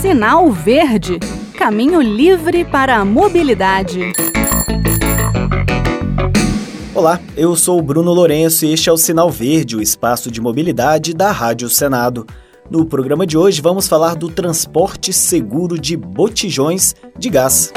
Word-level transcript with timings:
Sinal 0.00 0.50
Verde 0.50 1.18
Caminho 1.56 2.00
livre 2.00 2.64
para 2.64 2.96
a 2.96 3.04
mobilidade. 3.04 4.12
Olá, 6.94 7.20
eu 7.36 7.56
sou 7.56 7.78
o 7.78 7.82
Bruno 7.82 8.12
Lourenço 8.12 8.66
e 8.66 8.72
este 8.72 8.88
é 8.88 8.92
o 8.92 8.96
Sinal 8.96 9.30
Verde, 9.30 9.76
o 9.76 9.82
espaço 9.82 10.30
de 10.30 10.40
mobilidade 10.40 11.14
da 11.14 11.30
Rádio 11.30 11.70
Senado. 11.70 12.26
No 12.70 12.84
programa 12.84 13.26
de 13.26 13.38
hoje 13.38 13.62
vamos 13.62 13.86
falar 13.88 14.14
do 14.14 14.28
transporte 14.28 15.12
seguro 15.12 15.78
de 15.78 15.96
botijões 15.96 16.94
de 17.18 17.30
gás. 17.30 17.72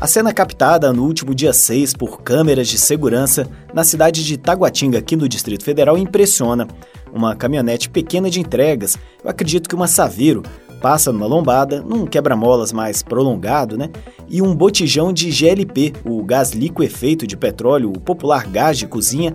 A 0.00 0.06
cena 0.06 0.32
captada 0.32 0.92
no 0.92 1.04
último 1.04 1.34
dia 1.34 1.52
6 1.52 1.94
por 1.94 2.22
câmeras 2.22 2.68
de 2.68 2.78
segurança 2.78 3.46
na 3.74 3.84
cidade 3.84 4.24
de 4.24 4.38
Taguatinga, 4.38 4.98
aqui 4.98 5.14
no 5.14 5.28
Distrito 5.28 5.62
Federal, 5.62 5.98
impressiona. 5.98 6.66
Uma 7.12 7.34
caminhonete 7.34 7.90
pequena 7.90 8.30
de 8.30 8.40
entregas, 8.40 8.96
eu 9.22 9.30
acredito 9.30 9.68
que 9.68 9.74
uma 9.74 9.86
Saveiro, 9.86 10.42
passa 10.80 11.12
numa 11.12 11.26
lombada, 11.26 11.82
num 11.82 12.06
quebra-molas 12.06 12.72
mais 12.72 13.02
prolongado, 13.02 13.76
né? 13.76 13.90
E 14.28 14.40
um 14.40 14.54
botijão 14.54 15.12
de 15.12 15.30
GLP, 15.30 15.92
o 16.04 16.22
gás 16.24 16.52
liquefeito 16.52 17.26
de 17.26 17.36
petróleo, 17.36 17.90
o 17.94 18.00
popular 18.00 18.46
gás 18.46 18.78
de 18.78 18.86
cozinha, 18.86 19.34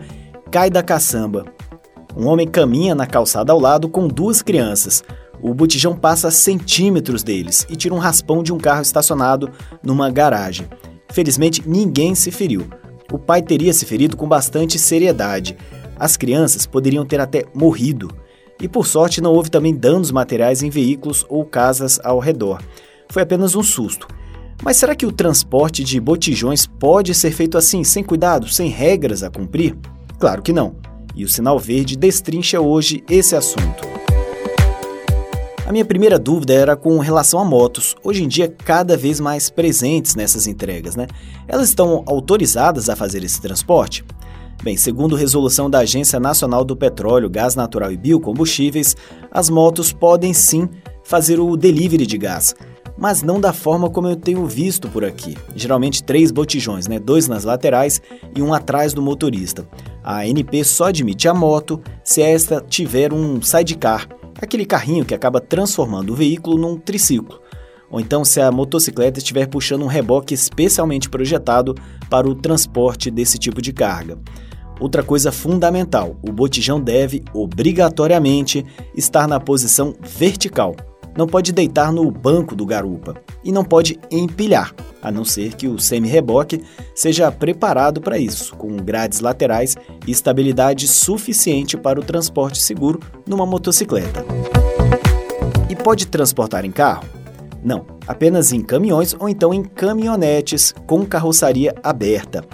cai 0.51 0.69
da 0.69 0.81
caçamba. 0.81 1.45
Um 2.17 2.27
homem 2.27 2.47
caminha 2.47 2.95
na 2.95 3.05
calçada 3.05 3.51
ao 3.51 3.59
lado 3.59 3.89
com 3.89 4.07
duas 4.07 4.41
crianças. 4.41 5.03
O 5.41 5.53
botijão 5.53 5.95
passa 5.95 6.29
a 6.29 6.31
centímetros 6.31 7.21
deles 7.21 7.67
e 7.69 7.75
tira 7.75 7.93
um 7.93 7.99
raspão 7.99 8.41
de 8.41 8.53
um 8.53 8.57
carro 8.57 8.81
estacionado 8.81 9.51
numa 9.83 10.09
garagem. 10.09 10.67
Felizmente, 11.11 11.61
ninguém 11.67 12.15
se 12.15 12.31
feriu. 12.31 12.65
O 13.11 13.19
pai 13.19 13.41
teria 13.41 13.73
se 13.73 13.85
ferido 13.85 14.17
com 14.17 14.27
bastante 14.27 14.79
seriedade. 14.79 15.55
As 15.97 16.17
crianças 16.17 16.65
poderiam 16.65 17.05
ter 17.05 17.19
até 17.19 17.45
morrido. 17.53 18.09
E 18.61 18.67
por 18.67 18.87
sorte 18.87 19.21
não 19.21 19.33
houve 19.33 19.49
também 19.49 19.75
danos 19.75 20.11
materiais 20.11 20.63
em 20.63 20.69
veículos 20.69 21.25
ou 21.29 21.45
casas 21.45 21.99
ao 22.03 22.19
redor. 22.19 22.61
Foi 23.09 23.21
apenas 23.21 23.55
um 23.55 23.63
susto. 23.63 24.07
Mas 24.63 24.77
será 24.77 24.95
que 24.95 25.05
o 25.05 25.11
transporte 25.11 25.83
de 25.83 25.99
botijões 25.99 26.65
pode 26.65 27.13
ser 27.13 27.31
feito 27.31 27.57
assim, 27.57 27.83
sem 27.83 28.03
cuidado, 28.03 28.47
sem 28.47 28.69
regras 28.69 29.23
a 29.23 29.29
cumprir? 29.29 29.77
Claro 30.17 30.41
que 30.41 30.53
não. 30.53 30.75
E 31.15 31.23
o 31.23 31.29
Sinal 31.29 31.59
Verde 31.59 31.95
destrincha 31.95 32.59
hoje 32.59 33.03
esse 33.09 33.35
assunto. 33.35 33.95
A 35.65 35.71
minha 35.71 35.83
primeira 35.83 36.19
dúvida 36.19 36.53
era 36.53 36.75
com 36.75 36.99
relação 36.99 37.39
a 37.39 37.45
motos, 37.45 37.95
hoje 38.03 38.23
em 38.23 38.27
dia 38.27 38.47
cada 38.47 38.95
vez 38.95 39.19
mais 39.19 39.49
presentes 39.49 40.13
nessas 40.13 40.45
entregas, 40.45 40.95
né? 40.95 41.07
Elas 41.47 41.69
estão 41.69 42.03
autorizadas 42.05 42.87
a 42.87 42.95
fazer 42.95 43.23
esse 43.23 43.41
transporte? 43.41 44.05
Bem, 44.63 44.75
segundo 44.75 45.15
resolução 45.15 45.69
da 45.69 45.79
Agência 45.79 46.19
Nacional 46.19 46.63
do 46.65 46.75
Petróleo, 46.75 47.29
Gás 47.29 47.55
Natural 47.55 47.91
e 47.91 47.97
Biocombustíveis, 47.97 48.95
as 49.31 49.49
motos 49.49 49.91
podem 49.91 50.33
sim 50.33 50.67
fazer 51.03 51.39
o 51.39 51.55
delivery 51.55 52.07
de 52.07 52.17
gás, 52.17 52.55
mas 52.97 53.21
não 53.21 53.39
da 53.39 53.53
forma 53.53 53.89
como 53.89 54.07
eu 54.07 54.15
tenho 54.15 54.45
visto 54.47 54.89
por 54.89 55.05
aqui. 55.05 55.37
Geralmente 55.55 56.03
três 56.03 56.31
botijões, 56.31 56.87
né? 56.87 56.97
dois 56.97 57.27
nas 57.27 57.43
laterais 57.43 58.01
e 58.35 58.41
um 58.41 58.53
atrás 58.53 58.93
do 58.93 59.01
motorista. 59.01 59.67
A 60.03 60.21
ANP 60.21 60.63
só 60.63 60.85
admite 60.85 61.27
a 61.27 61.33
moto 61.33 61.79
se 62.03 62.21
esta 62.21 62.59
tiver 62.59 63.13
um 63.13 63.41
sidecar, 63.41 64.07
aquele 64.41 64.65
carrinho 64.65 65.05
que 65.05 65.13
acaba 65.13 65.39
transformando 65.39 66.13
o 66.13 66.15
veículo 66.15 66.57
num 66.57 66.77
triciclo. 66.77 67.39
Ou 67.89 67.99
então 67.99 68.25
se 68.25 68.41
a 68.41 68.51
motocicleta 68.51 69.19
estiver 69.19 69.47
puxando 69.47 69.83
um 69.83 69.87
reboque 69.87 70.33
especialmente 70.33 71.09
projetado 71.09 71.75
para 72.09 72.27
o 72.27 72.35
transporte 72.35 73.09
desse 73.11 73.37
tipo 73.37 73.61
de 73.61 73.71
carga. 73.71 74.17
Outra 74.79 75.03
coisa 75.03 75.31
fundamental: 75.31 76.17
o 76.21 76.31
botijão 76.31 76.81
deve, 76.81 77.23
obrigatoriamente, 77.33 78.65
estar 78.95 79.27
na 79.27 79.39
posição 79.39 79.95
vertical. 80.01 80.75
Não 81.17 81.27
pode 81.27 81.53
deitar 81.53 81.93
no 81.93 82.11
banco 82.11 82.55
do 82.55 82.65
garupa 82.65 83.15
e 83.41 83.49
não 83.49 83.63
pode 83.63 83.97
empilhar, 84.11 84.75
a 85.01 85.09
não 85.09 85.23
ser 85.23 85.53
que 85.53 85.65
o 85.65 85.79
semi-reboque 85.79 86.61
seja 86.93 87.31
preparado 87.31 88.01
para 88.01 88.17
isso, 88.17 88.53
com 88.55 88.75
grades 88.75 89.21
laterais 89.21 89.77
e 90.05 90.11
estabilidade 90.11 90.89
suficiente 90.89 91.77
para 91.77 91.97
o 91.97 92.03
transporte 92.03 92.61
seguro 92.61 92.99
numa 93.25 93.45
motocicleta. 93.45 94.25
E 95.69 95.75
pode 95.75 96.05
transportar 96.07 96.65
em 96.65 96.71
carro? 96.71 97.14
Não, 97.65 97.85
apenas 98.07 98.53
em 98.53 98.61
caminhões 98.61 99.13
ou 99.19 99.27
então 99.27 99.53
em 99.53 99.63
caminhonetes 99.63 100.73
com 100.87 101.05
carroçaria 101.05 101.75
aberta 101.83 102.45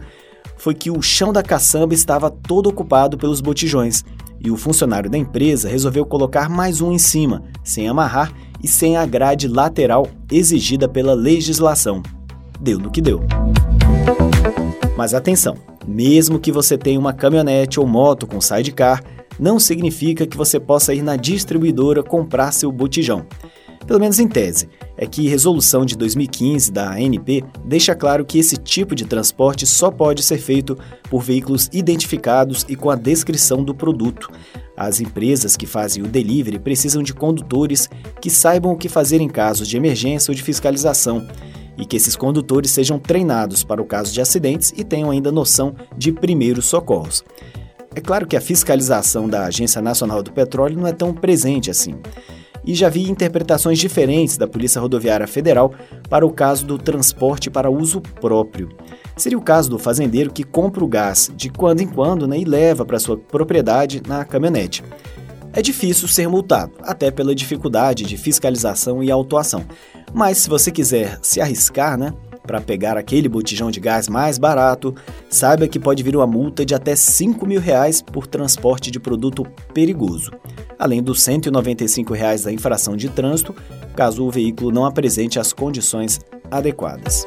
foi 0.56 0.72
que 0.72 0.90
o 0.90 1.02
chão 1.02 1.34
da 1.34 1.42
caçamba 1.42 1.92
estava 1.92 2.30
todo 2.30 2.70
ocupado 2.70 3.18
pelos 3.18 3.42
botijões 3.42 4.06
e 4.40 4.50
o 4.50 4.56
funcionário 4.56 5.10
da 5.10 5.18
empresa 5.18 5.68
resolveu 5.68 6.06
colocar 6.06 6.48
mais 6.48 6.80
um 6.80 6.90
em 6.90 6.98
cima, 6.98 7.42
sem 7.62 7.88
amarrar 7.88 8.32
e 8.64 8.66
sem 8.66 8.96
a 8.96 9.04
grade 9.04 9.48
lateral 9.48 10.08
exigida 10.32 10.88
pela 10.88 11.12
legislação. 11.12 12.02
Deu 12.58 12.78
no 12.78 12.90
que 12.90 13.02
deu. 13.02 13.20
Mas 14.96 15.12
atenção, 15.12 15.58
mesmo 15.86 16.40
que 16.40 16.50
você 16.50 16.78
tenha 16.78 16.98
uma 16.98 17.12
caminhonete 17.12 17.78
ou 17.78 17.86
moto 17.86 18.26
com 18.26 18.40
sidecar, 18.40 19.02
não 19.38 19.58
significa 19.58 20.26
que 20.26 20.36
você 20.36 20.58
possa 20.58 20.92
ir 20.94 21.02
na 21.02 21.16
distribuidora 21.16 22.02
comprar 22.02 22.52
seu 22.52 22.70
botijão 22.72 23.26
pelo 23.88 23.98
menos 23.98 24.18
em 24.18 24.28
tese, 24.28 24.68
é 24.98 25.06
que 25.06 25.28
resolução 25.28 25.86
de 25.86 25.96
2015 25.96 26.70
da 26.70 26.90
ANP 26.92 27.42
deixa 27.64 27.94
claro 27.94 28.22
que 28.22 28.38
esse 28.38 28.58
tipo 28.58 28.94
de 28.94 29.06
transporte 29.06 29.66
só 29.66 29.90
pode 29.90 30.22
ser 30.22 30.36
feito 30.36 30.78
por 31.08 31.22
veículos 31.22 31.70
identificados 31.72 32.66
e 32.68 32.76
com 32.76 32.90
a 32.90 32.94
descrição 32.94 33.64
do 33.64 33.74
produto. 33.74 34.30
As 34.76 35.00
empresas 35.00 35.56
que 35.56 35.66
fazem 35.66 36.02
o 36.02 36.06
delivery 36.06 36.58
precisam 36.58 37.02
de 37.02 37.14
condutores 37.14 37.88
que 38.20 38.28
saibam 38.28 38.72
o 38.72 38.76
que 38.76 38.90
fazer 38.90 39.22
em 39.22 39.28
casos 39.28 39.66
de 39.66 39.78
emergência 39.78 40.30
ou 40.30 40.34
de 40.34 40.42
fiscalização 40.42 41.26
e 41.78 41.86
que 41.86 41.96
esses 41.96 42.14
condutores 42.14 42.70
sejam 42.70 42.98
treinados 42.98 43.64
para 43.64 43.80
o 43.80 43.86
caso 43.86 44.12
de 44.12 44.20
acidentes 44.20 44.74
e 44.76 44.84
tenham 44.84 45.10
ainda 45.10 45.32
noção 45.32 45.74
de 45.96 46.12
primeiros 46.12 46.66
socorros. 46.66 47.24
É 47.94 48.00
claro 48.00 48.26
que 48.26 48.36
a 48.36 48.40
fiscalização 48.40 49.28
da 49.28 49.46
Agência 49.46 49.82
Nacional 49.82 50.22
do 50.22 50.32
Petróleo 50.32 50.78
não 50.78 50.86
é 50.86 50.92
tão 50.92 51.12
presente 51.12 51.70
assim 51.70 51.94
e 52.68 52.74
já 52.74 52.90
vi 52.90 53.08
interpretações 53.08 53.78
diferentes 53.78 54.36
da 54.36 54.46
Polícia 54.46 54.78
Rodoviária 54.78 55.26
Federal 55.26 55.72
para 56.08 56.26
o 56.26 56.30
caso 56.30 56.66
do 56.66 56.76
transporte 56.76 57.48
para 57.48 57.70
uso 57.70 58.00
próprio. 58.00 58.68
Seria 59.16 59.38
o 59.38 59.42
caso 59.42 59.70
do 59.70 59.78
fazendeiro 59.78 60.30
que 60.30 60.44
compra 60.44 60.84
o 60.84 60.88
gás 60.88 61.32
de 61.34 61.48
quando 61.48 61.80
em 61.80 61.86
quando 61.86 62.28
né, 62.28 62.38
e 62.38 62.44
leva 62.44 62.84
para 62.84 62.98
sua 62.98 63.16
propriedade 63.16 64.02
na 64.06 64.22
caminhonete. 64.22 64.84
É 65.54 65.62
difícil 65.62 66.06
ser 66.06 66.28
multado, 66.28 66.72
até 66.82 67.10
pela 67.10 67.34
dificuldade 67.34 68.04
de 68.04 68.18
fiscalização 68.18 69.02
e 69.02 69.10
autuação. 69.10 69.64
Mas 70.12 70.36
se 70.36 70.48
você 70.50 70.70
quiser 70.70 71.18
se 71.22 71.40
arriscar, 71.40 71.98
né, 71.98 72.12
para 72.48 72.60
pegar 72.60 72.96
aquele 72.96 73.28
botijão 73.28 73.70
de 73.70 73.78
gás 73.78 74.08
mais 74.08 74.38
barato, 74.38 74.92
saiba 75.28 75.68
que 75.68 75.78
pode 75.78 76.02
vir 76.02 76.16
uma 76.16 76.26
multa 76.26 76.64
de 76.64 76.74
até 76.74 76.96
5 76.96 77.46
mil 77.46 77.60
reais 77.60 78.02
por 78.02 78.26
transporte 78.26 78.90
de 78.90 78.98
produto 78.98 79.46
perigoso 79.72 80.32
além 80.78 81.02
dos 81.02 81.20
195 81.22 82.14
reais 82.14 82.44
da 82.44 82.52
infração 82.52 82.96
de 82.96 83.08
trânsito, 83.08 83.54
caso 83.96 84.24
o 84.24 84.30
veículo 84.30 84.70
não 84.70 84.84
apresente 84.84 85.38
as 85.38 85.52
condições 85.52 86.20
adequadas. 86.50 87.26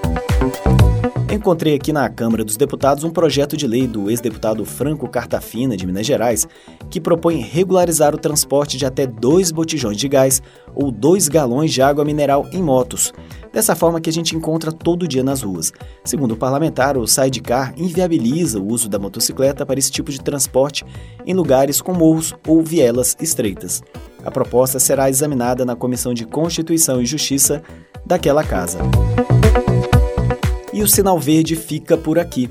Encontrei 1.32 1.76
aqui 1.76 1.94
na 1.94 2.10
Câmara 2.10 2.44
dos 2.44 2.58
Deputados 2.58 3.04
um 3.04 3.10
projeto 3.10 3.56
de 3.56 3.66
lei 3.66 3.88
do 3.88 4.10
ex-deputado 4.10 4.66
Franco 4.66 5.08
Cartafina, 5.08 5.78
de 5.78 5.86
Minas 5.86 6.06
Gerais, 6.06 6.48
que 6.90 7.00
propõe 7.00 7.38
regularizar 7.38 8.14
o 8.14 8.18
transporte 8.18 8.78
de 8.78 8.86
até 8.86 9.08
dois 9.08 9.50
botijões 9.50 9.98
de 9.98 10.10
gás 10.10 10.42
ou 10.76 10.92
dois 10.92 11.30
galões 11.30 11.72
de 11.72 11.82
água 11.82 12.04
mineral 12.04 12.48
em 12.52 12.62
motos, 12.62 13.14
dessa 13.52 13.76
forma 13.76 14.00
que 14.00 14.10
a 14.10 14.14
gente 14.14 14.36
encontra 14.36 14.72
todo 14.72 15.08
dia 15.08 15.24
nas 15.24 15.42
ruas. 15.42 15.72
Segundo 16.04 16.34
o 16.34 16.38
parlamentar, 16.38 16.98
o 16.98 17.08
sidecar 17.08 17.74
inviabiliza 17.78 18.60
o 18.60 18.68
uso 18.68 18.90
da 18.90 19.00
motocicleta 19.00 19.66
para 19.66 19.80
esse 19.80 19.92
tipo 19.92 20.12
de 20.12 20.22
transporte 20.22 20.86
em 21.26 21.34
lugares 21.34 21.82
com 21.82 21.94
morros 21.94 22.34
ou 22.48 22.64
vielas 22.64 23.16
estreitas. 23.20 23.84
A 24.24 24.32
proposta 24.32 24.80
será 24.80 25.10
examinada 25.10 25.66
na 25.66 25.76
Comissão 25.76 26.14
de 26.14 26.26
Constituição 26.26 27.02
e 27.02 27.06
Justiça 27.06 27.62
daquela 28.06 28.44
casa. 28.44 28.80
E 30.74 30.82
o 30.82 30.88
sinal 30.88 31.20
verde 31.20 31.56
fica 31.56 31.98
por 31.98 32.18
aqui. 32.18 32.50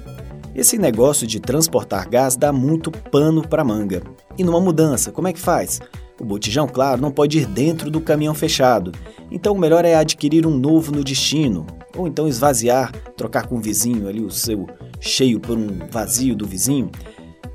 Esse 0.55 0.77
negócio 0.77 1.27
de 1.27 1.39
transportar 1.39 2.09
gás 2.09 2.37
dá 2.37 2.53
muito 2.53 2.91
pano 2.91 3.47
para 3.47 3.65
manga. 3.65 4.03
E 4.37 4.43
numa 4.43 4.61
mudança, 4.61 5.13
como 5.13 5.29
é 5.29 5.33
que 5.33 5.39
faz? 5.39 5.81
O 6.21 6.25
botijão, 6.25 6.67
claro, 6.67 7.01
não 7.01 7.11
pode 7.11 7.39
ir 7.39 7.47
dentro 7.47 7.91
do 7.91 8.01
caminhão 8.01 8.35
fechado, 8.35 8.93
então 9.31 9.55
o 9.55 9.59
melhor 9.59 9.85
é 9.85 9.95
adquirir 9.95 10.47
um 10.47 10.55
novo 10.55 10.93
no 10.93 11.03
destino, 11.03 11.67
ou 11.97 12.07
então 12.07 12.29
esvaziar, 12.29 12.93
trocar 13.17 13.47
com 13.47 13.57
o 13.57 13.61
vizinho 13.61 14.07
ali 14.07 14.23
o 14.23 14.31
seu 14.31 14.67
cheio 15.01 15.41
por 15.41 15.57
um 15.57 15.79
vazio 15.91 16.35
do 16.35 16.47
vizinho. 16.47 16.91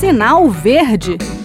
Sinal 0.00 0.50
Verde 0.50 1.16